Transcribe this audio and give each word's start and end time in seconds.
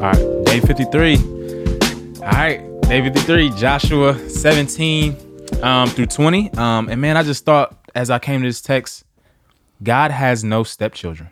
53. 0.00 1.16
All 1.16 2.22
right, 2.22 2.80
day 2.82 3.02
53, 3.02 3.50
Joshua 3.50 4.18
17 4.30 5.14
um, 5.62 5.90
through 5.90 6.06
20. 6.06 6.50
Um, 6.54 6.88
and 6.88 7.00
man, 7.02 7.18
I 7.18 7.22
just 7.22 7.44
thought 7.44 7.76
as 7.94 8.08
I 8.08 8.18
came 8.18 8.40
to 8.40 8.48
this 8.48 8.62
text, 8.62 9.04
God 9.82 10.10
has 10.10 10.42
no 10.42 10.64
stepchildren. 10.64 11.28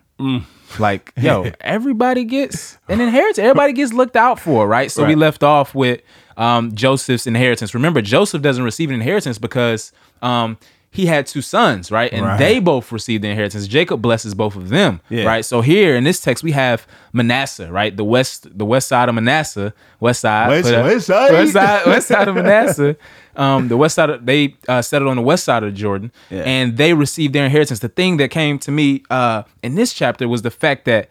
Like, 0.78 1.14
yo, 1.16 1.50
everybody 1.62 2.24
gets 2.24 2.76
an 2.88 3.00
inheritance. 3.00 3.38
Everybody 3.38 3.72
gets 3.72 3.94
looked 3.94 4.16
out 4.16 4.38
for, 4.38 4.68
right? 4.68 4.90
So 4.90 5.06
we 5.06 5.14
left 5.14 5.42
off 5.42 5.74
with 5.74 6.02
um, 6.36 6.74
Joseph's 6.74 7.26
inheritance. 7.26 7.72
Remember, 7.72 8.02
Joseph 8.02 8.42
doesn't 8.42 8.64
receive 8.64 8.90
an 8.90 8.96
inheritance 8.96 9.38
because 9.38 9.92
um, 10.20 10.58
he 10.90 11.06
had 11.06 11.26
two 11.26 11.42
sons, 11.42 11.90
right? 11.90 12.10
And 12.12 12.24
Right. 12.24 12.38
they 12.38 12.60
both 12.60 12.90
received 12.90 13.22
the 13.22 13.28
inheritance. 13.28 13.66
Jacob 13.68 14.00
blesses 14.00 14.34
both 14.34 14.56
of 14.56 14.70
them, 14.70 15.00
Yeah. 15.10 15.24
right? 15.24 15.44
So 15.44 15.60
here 15.60 15.94
in 15.96 16.04
this 16.04 16.18
text, 16.20 16.42
we 16.42 16.52
have 16.52 16.86
Manasseh, 17.12 17.70
right? 17.70 17.94
The 17.96 18.04
west, 18.04 18.46
the 18.56 18.64
west 18.64 18.88
side 18.88 19.08
of 19.08 19.14
Manasseh, 19.14 19.74
west 20.00 20.20
side, 20.20 20.48
West- 20.48 20.72
west 20.72 21.06
side? 21.06 21.32
west 21.32 21.52
side, 21.52 21.86
west 21.86 22.08
side 22.08 22.28
of 22.28 22.34
Manasseh. 22.42 22.96
Um, 23.36 23.68
the 23.68 23.76
west 23.76 23.94
side, 23.94 24.10
of, 24.10 24.26
they 24.26 24.56
uh, 24.66 24.82
settled 24.82 25.10
on 25.10 25.16
the 25.16 25.22
west 25.22 25.44
side 25.44 25.62
of 25.62 25.72
Jordan, 25.74 26.10
Yeah. 26.30 26.42
and 26.42 26.76
they 26.76 26.92
received 26.94 27.34
their 27.34 27.44
inheritance. 27.44 27.80
The 27.80 27.88
thing 27.88 28.16
that 28.16 28.30
came 28.30 28.58
to 28.60 28.70
me 28.72 29.02
uh, 29.10 29.42
in 29.62 29.74
this 29.76 29.92
chapter 29.92 30.26
was 30.26 30.42
the 30.42 30.50
fact 30.50 30.86
that 30.86 31.08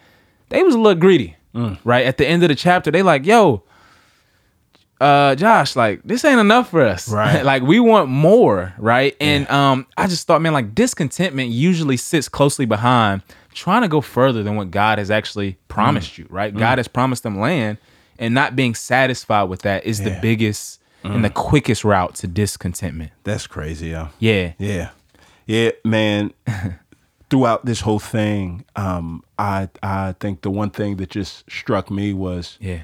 they 0.49 0.63
was 0.63 0.75
a 0.75 0.79
little 0.79 0.99
greedy, 0.99 1.35
Mm. 1.55 1.77
right? 1.85 2.05
At 2.05 2.17
the 2.17 2.27
end 2.27 2.43
of 2.43 2.49
the 2.49 2.55
chapter, 2.55 2.91
they 2.91 3.01
like, 3.03 3.25
yo, 3.25 3.63
uh, 4.99 5.35
Josh, 5.35 5.75
like 5.75 6.01
this 6.03 6.25
ain't 6.25 6.39
enough 6.39 6.69
for 6.71 6.81
us, 6.81 7.07
Right. 7.11 7.43
like 7.43 7.61
we 7.63 7.79
want 7.79 8.09
more, 8.09 8.73
right? 8.77 9.15
And 9.19 9.47
um, 9.49 9.85
I 9.97 10.07
just 10.07 10.25
thought, 10.27 10.41
man, 10.41 10.53
like 10.53 10.73
discontentment 10.75 11.49
usually 11.49 11.97
sits 11.97 12.27
closely 12.29 12.65
behind 12.65 13.21
trying 13.53 13.81
to 13.81 13.87
go 13.87 14.01
further 14.01 14.43
than 14.43 14.55
what 14.55 14.69
God 14.69 14.99
has 14.99 15.09
actually 15.09 15.57
promised 15.67 16.17
you, 16.19 16.27
right? 16.29 16.55
God 16.55 16.77
has 16.77 16.87
promised 16.87 17.23
them 17.23 17.39
land, 17.39 17.77
and 18.19 18.33
not 18.33 18.55
being 18.55 18.75
satisfied 18.75 19.43
with 19.49 19.61
that 19.63 19.85
is 19.85 19.99
the 20.03 20.11
Yeah. 20.11 20.19
biggest 20.19 20.79
and 21.03 21.23
the 21.23 21.29
quickest 21.29 21.83
route 21.85 22.15
to 22.15 22.27
discontentment. 22.27 23.11
That's 23.23 23.47
crazy, 23.47 23.89
yo. 23.89 24.09
Yeah, 24.19 24.53
Yeah. 24.59 24.89
Yeah, 25.45 25.71
man. 25.85 26.33
Throughout 27.29 27.65
this 27.65 27.81
whole 27.81 27.99
thing, 27.99 28.63
um, 28.77 29.21
I 29.37 29.67
I 29.83 30.13
think 30.19 30.43
the 30.43 30.49
one 30.49 30.69
thing 30.69 30.95
that 30.97 31.09
just 31.09 31.43
struck 31.51 31.91
me 31.91 32.13
was, 32.13 32.57
yeah, 32.61 32.83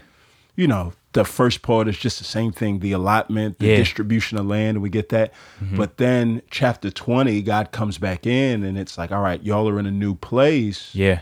you 0.57 0.67
know, 0.67 0.91
the 1.13 1.23
first 1.23 1.61
part 1.61 1.87
is 1.87 1.97
just 1.97 2.17
the 2.17 2.23
same 2.23 2.51
thing, 2.51 2.79
the 2.79 2.91
allotment, 2.91 3.59
the 3.59 3.67
Yeah. 3.67 3.77
distribution 3.77 4.37
of 4.37 4.45
land, 4.45 4.77
and 4.77 4.81
we 4.81 4.89
get 4.89 5.09
that. 5.09 5.31
Mm-hmm. 5.63 5.77
But 5.77 5.97
then 5.97 6.41
chapter 6.49 6.89
20, 6.89 7.41
God 7.43 7.71
comes 7.71 7.97
back 7.97 8.25
in 8.25 8.63
and 8.63 8.77
it's 8.77 8.97
like, 8.97 9.11
all 9.11 9.21
right, 9.21 9.41
y'all 9.43 9.69
are 9.69 9.79
in 9.79 9.85
a 9.85 9.91
new 9.91 10.15
place. 10.15 10.89
yeah, 10.93 11.19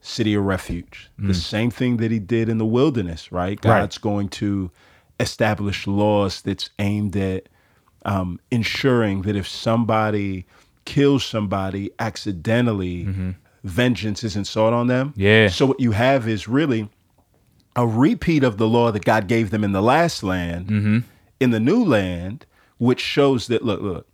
city 0.00 0.34
of 0.34 0.44
refuge. 0.44 1.10
The 1.18 1.32
mm. 1.32 1.36
same 1.36 1.70
thing 1.70 1.96
that 1.98 2.10
he 2.10 2.18
did 2.18 2.48
in 2.48 2.58
the 2.58 2.64
wilderness, 2.64 3.32
right? 3.32 3.50
Right. 3.50 3.80
God's 3.80 3.98
going 3.98 4.28
to 4.30 4.70
establish 5.20 5.86
laws 5.86 6.40
that's 6.40 6.70
aimed 6.78 7.16
at 7.16 7.48
um, 8.04 8.40
ensuring 8.50 9.22
that 9.22 9.36
if 9.36 9.46
somebody 9.48 10.46
kills 10.84 11.24
somebody 11.24 11.90
accidentally, 11.98 13.04
mm-hmm. 13.04 13.30
vengeance 13.64 14.24
isn't 14.24 14.46
sought 14.46 14.72
on 14.72 14.86
them. 14.86 15.12
Yeah. 15.16 15.48
So 15.48 15.66
what 15.66 15.80
you 15.80 15.92
have 15.92 16.28
is 16.28 16.48
really 16.48 16.88
a 17.82 17.86
repeat 17.86 18.42
of 18.42 18.56
the 18.58 18.66
law 18.66 18.90
that 18.90 19.04
God 19.04 19.28
gave 19.28 19.50
them 19.50 19.62
in 19.62 19.72
the 19.72 19.82
last 19.94 20.22
land, 20.22 21.04
in 21.40 21.50
the 21.50 21.60
new 21.60 21.82
land, 21.84 22.44
which 22.78 23.00
shows 23.00 23.46
that 23.46 23.64
look, 23.64 23.80
look, 23.80 24.06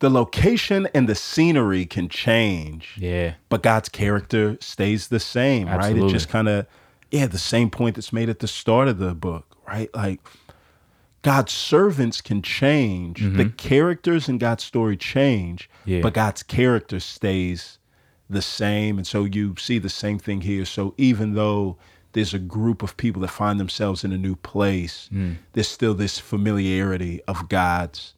the 0.00 0.10
location 0.10 0.88
and 0.94 1.08
the 1.08 1.14
scenery 1.14 1.84
can 1.86 2.08
change 2.08 2.96
yeah, 2.98 3.34
but 3.48 3.62
God's 3.62 3.88
character 3.88 4.56
stays 4.60 5.08
the 5.08 5.20
same, 5.20 5.68
right? 5.68 5.96
It 6.08 6.08
just 6.10 6.28
kind 6.28 6.48
of, 6.48 6.66
yeah, 7.10 7.26
the 7.26 7.38
same 7.54 7.70
point 7.70 7.94
that's 7.96 8.12
made 8.12 8.28
at 8.28 8.38
the 8.40 8.48
start 8.48 8.88
of 8.88 8.98
the 8.98 9.14
book, 9.14 9.44
right? 9.68 9.90
Like 9.94 10.20
God's 11.22 11.52
servants 11.52 12.20
can 12.22 12.40
change, 12.42 13.20
the 13.36 13.50
characters 13.50 14.28
in 14.28 14.38
God's 14.38 14.64
story 14.64 14.96
change, 14.96 15.68
Mm-hmm. 15.82 15.90
Yeah. 15.90 16.00
but 16.02 16.14
God's 16.14 16.42
character 16.42 16.98
stays 17.00 17.78
the 18.28 18.42
same. 18.42 18.96
And 18.98 19.06
so 19.06 19.24
you 19.24 19.54
see 19.58 19.78
the 19.78 19.88
same 19.88 20.18
thing 20.18 20.40
here. 20.42 20.64
So 20.64 20.94
even 20.98 21.34
though 21.34 21.76
there's 22.12 22.34
a 22.34 22.38
group 22.38 22.82
of 22.82 22.96
people 22.96 23.22
that 23.22 23.28
find 23.28 23.58
themselves 23.60 24.04
in 24.04 24.12
a 24.12 24.18
new 24.18 24.36
place, 24.36 25.08
Mm. 25.12 25.36
there's 25.52 25.68
still 25.68 25.94
this 25.94 26.18
familiarity 26.18 27.20
of 27.28 27.48
God's 27.48 28.14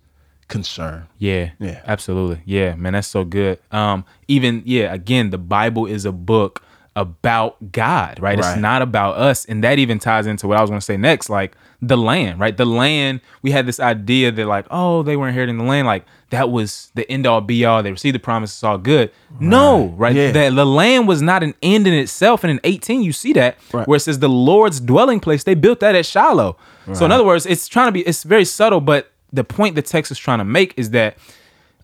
concern. 0.49 1.07
Yeah. 1.19 1.51
Yeah. 1.59 1.81
Absolutely. 1.87 2.43
Yeah, 2.45 2.75
man, 2.75 2.93
that's 2.95 3.09
so 3.09 3.25
good. 3.25 3.59
Um, 3.71 4.05
even 4.29 4.63
yeah, 4.65 4.93
again, 4.93 5.31
the 5.31 5.39
Bible 5.39 5.87
is 5.87 6.05
a 6.05 6.13
book 6.13 6.63
about 6.95 7.73
God, 7.73 8.21
right? 8.21 8.39
It's 8.39 8.47
not 8.61 8.83
about 8.83 9.17
us. 9.17 9.45
And 9.47 9.65
that 9.65 9.79
even 9.79 9.99
ties 9.99 10.27
into 10.27 10.47
what 10.47 10.59
I 10.59 10.61
was 10.61 10.69
gonna 10.71 10.81
say 10.83 10.97
next, 10.97 11.31
like 11.31 11.57
the 11.81 11.97
land, 11.97 12.39
right? 12.39 12.57
The 12.57 12.67
land, 12.67 13.21
we 13.41 13.51
had 13.51 13.67
this 13.67 13.81
idea 13.81 14.31
that 14.31 14.47
like, 14.47 14.67
oh, 14.71 15.03
they 15.03 15.17
were 15.17 15.27
inheriting 15.29 15.57
the 15.59 15.65
land, 15.65 15.87
like 15.87 16.05
that 16.31 16.51
was 16.51 16.91
the 16.95 17.11
end 17.11 17.27
all 17.27 17.41
be 17.41 17.65
all. 17.65 17.83
They 17.83 17.91
received 17.91 18.15
the 18.15 18.19
promise, 18.21 18.53
it's 18.53 18.63
all 18.63 18.79
good. 18.79 19.11
No, 19.41 19.89
right? 19.97 20.15
Yeah. 20.15 20.31
The, 20.33 20.55
the 20.55 20.67
land 20.67 21.09
was 21.09 21.23
not 21.23 21.43
an 21.43 21.55
end 21.63 21.87
in 21.87 21.95
itself. 21.95 22.45
And 22.45 22.51
in 22.51 22.61
18, 22.63 23.03
you 23.03 23.13
see 23.13 23.33
that 23.35 23.57
Right. 23.73 23.89
where 23.89 23.97
it 23.97 24.01
says 24.01 24.19
the 24.19 24.29
Lord's 24.29 24.79
dwelling 24.79 25.19
place, 25.19 25.45
they 25.45 25.55
built 25.55 25.81
that 25.81 25.95
at 25.95 26.05
Shiloh. 26.07 26.57
So 26.95 27.05
in 27.05 27.13
other 27.13 27.25
words, 27.25 27.47
it's 27.47 27.69
trying 27.69 27.89
to 27.89 27.93
be, 27.93 28.01
it's 28.03 28.23
very 28.23 28.45
subtle, 28.45 28.81
but 28.81 29.11
the 29.33 29.45
point 29.45 29.77
the 29.77 29.83
text 29.83 30.11
is 30.13 30.19
trying 30.19 30.39
to 30.39 30.45
make 30.45 30.75
is 30.77 30.91
that 30.91 31.17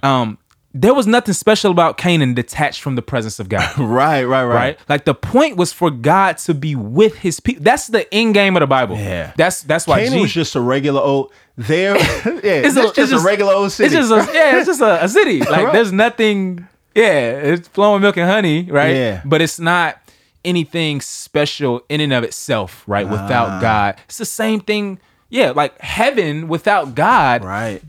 um 0.03 0.39
there 0.75 0.93
was 0.93 1.07
nothing 1.07 1.33
special 1.35 1.71
about 1.71 1.97
Canaan 1.97 2.35
detached 2.35 2.83
from 2.83 2.95
the 2.95 3.03
presence 3.03 3.41
of 3.41 3.49
God. 3.49 3.67
Right, 3.79 4.25
right, 4.25 4.45
right. 4.45 4.55
Right? 4.55 4.79
Like 4.89 5.05
the 5.07 5.15
point 5.15 5.57
was 5.57 5.73
for 5.73 5.91
God 5.91 6.39
to 6.39 6.55
be 6.55 6.75
with 6.77 7.17
his 7.17 7.41
people. 7.41 7.63
That's 7.65 7.87
the 7.87 8.13
end 8.15 8.35
game 8.35 8.55
of 8.57 8.61
the 8.61 8.67
Bible. 8.67 8.97
Yeah. 8.97 9.33
That's 9.37 9.63
that's 9.63 9.87
why 9.87 9.99
Canaan 10.01 10.19
Je- 10.19 10.23
was 10.23 10.33
just 10.33 10.55
a 10.55 10.61
regular 10.61 11.01
old 11.01 11.33
there. 11.57 11.97
yeah, 11.99 12.03
it's, 12.25 12.77
a- 12.77 12.93
just, 12.93 13.13
a 13.13 13.19
regular 13.21 13.53
old 13.55 13.73
city. 13.73 13.87
It's 13.97 14.09
just 14.09 14.13
a, 14.13 14.33
yeah, 14.33 14.57
it's 14.59 14.67
just 14.67 14.81
a, 14.81 15.05
a 15.05 15.09
city. 15.09 15.39
Like 15.49 15.65
Right. 15.65 15.73
there's 15.73 15.93
nothing. 15.93 16.69
Yeah, 16.95 17.31
it's 17.31 17.69
flowing 17.69 18.03
milk 18.03 18.17
and 18.17 18.29
honey, 18.29 18.71
right? 18.71 18.95
Yeah. 18.95 19.23
But 19.25 19.41
it's 19.41 19.59
not 19.59 19.99
anything 20.45 21.01
special 21.01 21.83
in 21.89 22.01
and 22.01 22.13
of 22.13 22.25
itself, 22.25 22.85
right? 22.87 23.09
Without 23.09 23.49
ah. 23.49 23.61
God, 23.61 23.97
it's 24.05 24.19
the 24.19 24.25
same 24.27 24.61
thing. 24.61 24.99
Yeah, 25.31 25.51
like 25.51 25.79
heaven 25.81 26.49
without 26.49 26.95
God. 26.95 27.45
right. 27.45 27.83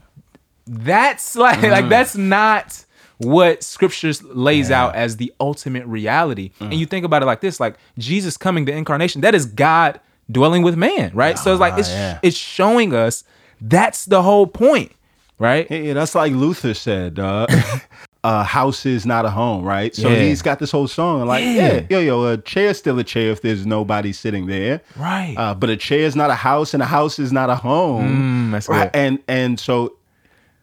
That's 0.69 1.35
like 1.45 1.61
like 1.63 1.89
that's 1.89 2.15
not 2.15 2.85
what 3.17 3.63
scriptures 3.63 4.23
lays 4.23 4.71
out 4.71 4.95
as 4.95 5.17
the 5.17 5.33
ultimate 5.39 5.85
reality. 5.87 6.51
And 6.59 6.73
you 6.73 6.85
think 6.85 7.05
about 7.05 7.21
it 7.23 7.25
like 7.25 7.41
this, 7.41 7.59
like 7.59 7.75
Jesus 7.97 8.37
coming 8.37 8.65
the 8.65 8.71
incarnation, 8.73 9.21
that 9.21 9.35
is 9.35 9.45
God 9.45 9.99
dwelling 10.31 10.61
with 10.61 10.75
man, 10.77 11.11
right? 11.13 11.37
so 11.37 11.51
it's 11.51 11.59
like 11.59 11.77
it's 11.77 11.89
yeah. 11.89 12.19
it's 12.21 12.37
showing 12.37 12.93
us 12.93 13.23
that's 13.61 14.05
the 14.05 14.21
whole 14.21 14.47
point, 14.47 14.91
right? 15.39 15.67
Yeah, 15.69 15.77
yeah, 15.79 15.93
that's 15.93 16.15
like 16.15 16.31
Luther 16.33 16.73
said. 16.73 17.19
Uh, 17.19 17.47
a 18.23 18.43
house 18.43 18.85
is 18.85 19.05
not 19.05 19.23
a 19.25 19.29
home, 19.29 19.63
right? 19.63 19.95
So 19.95 20.09
Yeah. 20.09 20.19
he's 20.19 20.41
got 20.41 20.59
this 20.59 20.71
whole 20.71 20.87
song 20.89 21.25
like, 21.25 21.41
Yeah. 21.43 21.51
yeah, 21.73 21.81
yo, 21.89 21.99
yo, 21.99 22.25
a 22.25 22.37
chair's 22.37 22.77
still 22.77 22.99
a 22.99 23.03
chair 23.03 23.31
if 23.31 23.41
there's 23.41 23.65
nobody 23.65 24.11
sitting 24.11 24.45
there, 24.47 24.81
Right. 24.97 25.35
Uh, 25.37 25.53
but 25.55 25.69
a 25.69 25.77
chair 25.77 26.01
is 26.01 26.15
not 26.17 26.29
a 26.29 26.35
house, 26.35 26.73
and 26.73 26.83
a 26.83 26.85
house 26.85 27.17
is 27.19 27.31
not 27.31 27.49
a 27.49 27.55
home, 27.55 28.49
Mm, 28.49 28.51
that's 28.51 28.67
right? 28.69 28.91
good. 28.91 28.99
And 28.99 29.19
and 29.27 29.59
so 29.59 29.93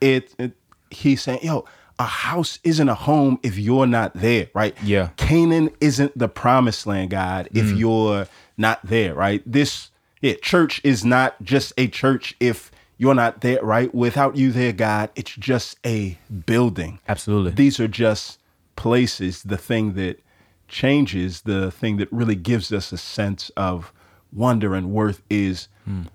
it, 0.00 0.34
it 0.38 0.52
he's 0.90 1.22
saying, 1.22 1.40
yo. 1.42 1.64
A 1.98 2.04
house 2.04 2.58
isn't 2.62 2.90
a 2.90 2.94
home 2.94 3.40
if 3.42 3.56
you're 3.56 3.86
not 3.86 4.12
there, 4.12 4.50
right? 4.52 4.76
Yeah. 4.84 5.06
Mm. 5.06 5.16
Canaan 5.16 5.70
isn't 5.80 6.18
the 6.18 6.28
promised 6.28 6.86
land, 6.86 7.08
God, 7.08 7.48
if 7.54 7.70
you're 7.70 8.26
not 8.58 8.84
there, 8.84 9.14
right? 9.14 9.42
This 9.46 9.90
yeah, 10.20 10.34
church 10.42 10.80
is 10.84 11.06
not 11.06 11.42
just 11.42 11.72
a 11.78 11.88
church 11.88 12.36
if 12.38 12.70
you're 12.98 13.14
not 13.14 13.40
there, 13.40 13.62
right? 13.62 13.94
Without 13.94 14.36
you 14.36 14.52
there, 14.52 14.72
God, 14.72 15.10
it's 15.14 15.30
just 15.30 15.78
a 15.86 16.18
building. 16.44 16.98
Absolutely. 17.08 17.52
These 17.52 17.80
are 17.80 17.88
just 17.88 18.40
places. 18.76 19.42
The 19.42 19.56
thing 19.56 19.94
that 19.94 20.20
changes, 20.68 21.42
the 21.42 21.70
thing 21.70 21.96
that 21.98 22.12
really 22.12 22.36
gives 22.36 22.72
us 22.72 22.92
a 22.92 22.98
sense 22.98 23.50
of 23.56 23.92
wonder 24.32 24.74
and 24.74 24.90
worth 24.90 25.22
is 25.30 25.68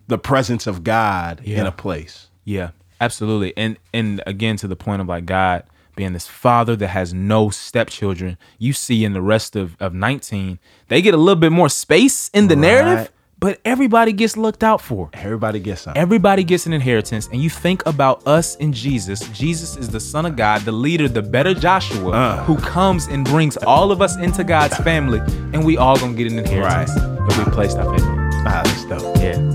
the 0.07 0.17
presence 0.17 0.67
of 0.67 0.83
God 0.83 1.41
in 1.44 1.65
a 1.65 1.71
place. 1.71 2.27
Yeah, 2.44 2.71
absolutely. 3.01 3.51
And 3.57 3.77
and 3.94 4.21
again 4.25 4.56
to 4.57 4.68
the 4.68 4.75
point 4.77 5.01
of 5.01 5.07
like 5.09 5.25
God 5.25 5.63
being 5.98 6.13
this 6.13 6.27
father 6.27 6.75
that 6.77 6.88
has 6.88 7.13
no 7.13 7.50
stepchildren, 7.50 8.38
you 8.57 8.71
see 8.71 9.03
in 9.03 9.12
the 9.12 9.21
rest 9.21 9.57
of, 9.57 9.75
of 9.81 9.94
19, 9.94 10.57
they 10.88 11.01
get 11.01 11.13
a 11.13 11.18
little 11.18 11.36
bit 11.39 11.51
more 11.51 11.68
space 11.68 12.30
in 12.33 12.48
the 12.48 12.56
Right. 12.56 12.62
narrative, 12.62 13.12
but 13.39 13.59
everybody 13.65 14.13
gets 14.13 14.38
looked 14.38 14.63
out 14.63 14.80
for. 14.80 15.09
Everybody 15.13 15.59
gets 15.59 15.81
something. 15.81 16.01
Everybody 16.01 16.45
gets 16.45 16.65
an 16.65 16.71
inheritance, 16.74 17.27
and 17.33 17.42
you 17.42 17.50
think 17.50 17.86
about 17.86 18.25
us 18.25 18.56
in 18.56 18.71
Jesus. 18.71 19.19
Jesus 19.30 19.75
is 19.75 19.89
the 19.89 20.00
Son 20.00 20.25
of 20.25 20.38
God, 20.38 20.62
the 20.62 20.71
leader, 20.71 21.09
the 21.09 21.21
better 21.21 21.54
Joshua, 21.54 22.12
Uh. 22.12 22.44
who 22.45 22.56
comes 22.57 23.07
and 23.07 23.25
brings 23.25 23.57
all 23.57 23.92
of 23.92 24.01
us 24.01 24.15
into 24.18 24.45
God's 24.45 24.77
family, 24.77 25.19
and 25.54 25.65
we 25.65 25.75
all 25.75 25.97
gonna 26.00 26.13
get 26.13 26.31
an 26.31 26.39
inheritance 26.39 26.92
if 27.30 27.38
we 27.38 27.44
placed 27.51 27.77
our 27.77 27.92
faith. 27.97 28.06
in. 28.07 28.18
Ah, 28.47 28.62
that's 28.63 28.86
dope. 28.86 29.18
Yeah. 29.18 29.50